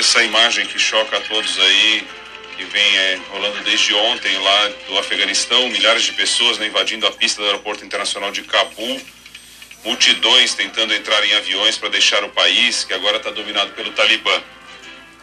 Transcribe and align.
Essa 0.00 0.24
imagem 0.24 0.64
que 0.64 0.78
choca 0.78 1.18
a 1.18 1.20
todos 1.20 1.60
aí, 1.60 2.08
que 2.56 2.64
vem 2.64 2.96
é, 2.96 3.20
rolando 3.28 3.62
desde 3.64 3.92
ontem 3.92 4.34
lá 4.38 4.68
do 4.88 4.98
Afeganistão, 4.98 5.68
milhares 5.68 6.04
de 6.04 6.14
pessoas 6.14 6.56
né, 6.56 6.68
invadindo 6.68 7.06
a 7.06 7.10
pista 7.10 7.42
do 7.42 7.46
aeroporto 7.46 7.84
internacional 7.84 8.32
de 8.32 8.40
Cabul, 8.44 8.98
multidões 9.84 10.54
tentando 10.54 10.94
entrar 10.94 11.22
em 11.26 11.34
aviões 11.34 11.76
para 11.76 11.90
deixar 11.90 12.24
o 12.24 12.30
país, 12.30 12.82
que 12.82 12.94
agora 12.94 13.18
está 13.18 13.28
dominado 13.28 13.72
pelo 13.72 13.92
Talibã. 13.92 14.42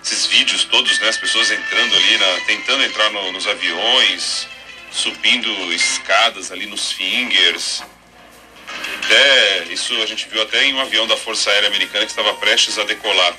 Esses 0.05 0.27
vídeos 0.27 0.63
todos, 0.65 0.99
né, 0.99 1.09
as 1.09 1.17
pessoas 1.17 1.49
entrando 1.49 1.95
ali, 1.95 2.17
na, 2.19 2.39
tentando 2.45 2.83
entrar 2.83 3.09
no, 3.09 3.31
nos 3.31 3.47
aviões, 3.47 4.47
subindo 4.91 5.49
escadas 5.73 6.51
ali 6.51 6.67
nos 6.67 6.91
fingers. 6.91 7.81
Até, 9.03 9.63
isso 9.71 9.99
a 10.03 10.05
gente 10.05 10.27
viu 10.29 10.43
até 10.43 10.65
em 10.65 10.75
um 10.75 10.79
avião 10.79 11.07
da 11.07 11.17
Força 11.17 11.49
Aérea 11.49 11.67
Americana 11.67 12.05
que 12.05 12.11
estava 12.11 12.31
prestes 12.35 12.77
a 12.77 12.83
decolar. 12.83 13.35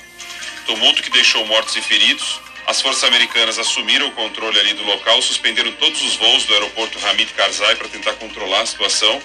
Tumulto 0.69 1.01
que 1.01 1.09
deixou 1.09 1.43
mortos 1.47 1.75
e 1.75 1.81
feridos. 1.81 2.39
As 2.67 2.79
forças 2.79 3.03
americanas 3.03 3.57
assumiram 3.57 4.07
o 4.07 4.11
controle 4.11 4.59
ali 4.59 4.73
do 4.73 4.83
local, 4.83 5.19
suspenderam 5.19 5.71
todos 5.71 5.99
os 6.03 6.15
voos 6.15 6.43
do 6.43 6.53
aeroporto 6.53 7.03
Hamid 7.07 7.33
Karzai 7.33 7.75
para 7.75 7.87
tentar 7.87 8.13
controlar 8.13 8.61
a 8.61 8.65
situação. 8.67 9.19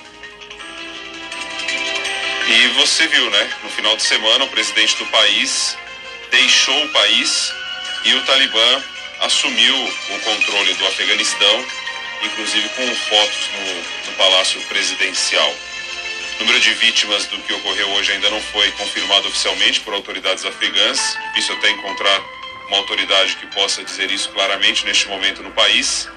E 2.48 2.68
você 2.68 3.06
viu, 3.08 3.28
né? 3.28 3.50
No 3.62 3.68
final 3.68 3.94
de 3.94 4.02
semana, 4.04 4.46
o 4.46 4.48
presidente 4.48 4.96
do 4.96 5.04
país 5.08 5.76
deixou 6.30 6.82
o 6.82 6.88
país 6.88 7.52
e 8.06 8.14
o 8.14 8.22
Talibã 8.22 8.82
assumiu 9.20 9.76
o 9.84 10.18
controle 10.20 10.72
do 10.72 10.86
Afeganistão, 10.86 11.66
inclusive 12.22 12.66
com 12.70 12.96
fotos 12.96 13.50
no, 13.52 14.10
no 14.10 14.16
Palácio 14.16 14.62
Presidencial. 14.62 15.54
O 16.36 16.40
número 16.40 16.58
de 16.58 16.74
vítimas 16.74 17.26
do 17.26 17.38
que 17.38 17.52
ocorreu 17.52 17.88
hoje 17.90 18.12
ainda 18.12 18.28
não 18.28 18.40
foi 18.40 18.70
confirmado 18.72 19.28
oficialmente 19.28 19.80
por 19.80 19.94
autoridades 19.94 20.44
afegãs. 20.44 21.16
Difícil 21.28 21.54
até 21.54 21.70
encontrar 21.70 22.22
uma 22.66 22.78
autoridade 22.78 23.36
que 23.36 23.46
possa 23.46 23.84
dizer 23.84 24.10
isso 24.10 24.30
claramente 24.30 24.84
neste 24.84 25.08
momento 25.08 25.42
no 25.42 25.52
país. 25.52 26.08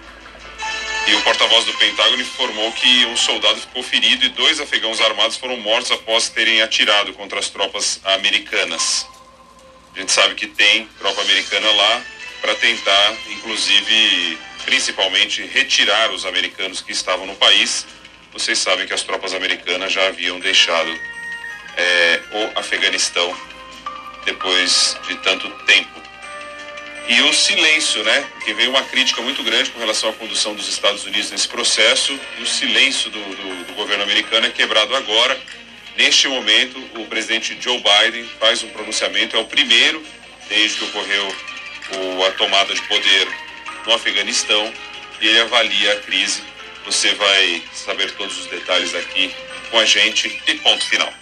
E 1.08 1.14
o 1.14 1.22
porta-voz 1.22 1.66
do 1.66 1.74
Pentágono 1.76 2.22
informou 2.22 2.72
que 2.74 3.06
um 3.06 3.16
soldado 3.16 3.62
ficou 3.62 3.84
ferido 3.84 4.26
e 4.26 4.30
dois 4.30 4.60
afegãos 4.60 5.00
armados 5.00 5.38
foram 5.38 5.56
mortos 5.58 5.92
após 5.92 6.30
terem 6.30 6.62
atirado 6.62 7.14
contra 7.14 7.40
as 7.40 7.50
tropas 7.50 8.02
americanas. 8.04 9.06
A 9.96 10.00
gente 10.00 10.12
sabe 10.12 10.34
que 10.34 10.48
tem 10.48 10.88
tropa 10.98 11.22
americana 11.22 11.72
lá 11.72 12.02
para 12.42 12.56
tentar, 12.56 13.16
inclusive, 13.30 14.38
principalmente, 14.66 15.44
retirar 15.46 16.12
os 16.12 16.26
americanos 16.26 16.82
que 16.82 16.92
estavam 16.92 17.26
no 17.26 17.36
país 17.36 17.86
vocês 18.38 18.60
sabem 18.60 18.86
que 18.86 18.94
as 18.94 19.02
tropas 19.02 19.34
americanas 19.34 19.92
já 19.92 20.06
haviam 20.08 20.40
deixado 20.40 20.90
é, 21.76 22.22
o 22.32 22.60
Afeganistão 22.60 23.36
depois 24.26 24.96
de 25.08 25.16
tanto 25.18 25.50
tempo. 25.66 26.02
E 27.08 27.22
o 27.22 27.34
silêncio, 27.34 28.04
né? 28.04 28.28
Que 28.46 28.54
veio 28.54 28.70
uma 28.70 28.84
crítica 28.84 29.22
muito 29.24 29.42
grande 29.42 29.72
com 29.72 29.80
relação 29.80 30.10
à 30.10 30.14
condução 30.14 30.54
dos 30.54 30.68
Estados 30.68 31.04
Unidos 31.06 31.32
nesse 31.32 31.48
processo, 31.48 32.20
e 32.38 32.44
o 32.44 32.46
silêncio 32.46 33.10
do, 33.10 33.20
do, 33.20 33.64
do 33.64 33.74
governo 33.74 34.04
americano 34.04 34.46
é 34.46 34.50
quebrado 34.52 34.96
agora. 34.96 35.40
Neste 35.98 36.28
momento, 36.28 36.78
o 36.96 37.06
presidente 37.06 37.58
Joe 37.60 37.82
Biden 37.82 38.30
faz 38.40 38.62
um 38.62 38.70
pronunciamento, 38.70 39.36
é 39.36 39.40
o 39.40 39.46
primeiro 39.46 40.06
desde 40.48 40.78
que 40.78 40.86
ocorreu 40.86 41.36
o, 41.96 42.26
a 42.26 42.32
tomada 42.32 42.76
de 42.76 42.82
poder 42.84 43.28
no 43.86 43.94
Afeganistão, 43.94 44.72
e 45.20 45.28
ele 45.28 45.40
avalia 45.40 45.94
a 45.94 45.96
crise 46.02 46.44
você 46.88 47.14
vai 47.16 47.62
saber 47.74 48.12
todos 48.14 48.40
os 48.40 48.46
detalhes 48.48 48.96
aqui 48.96 49.36
com 49.70 49.78
a 49.78 49.84
gente 49.84 50.42
e 50.48 50.56
ponto 50.56 50.84
final. 50.86 51.14